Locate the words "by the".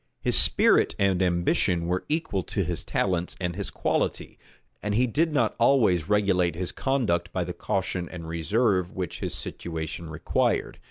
7.31-7.53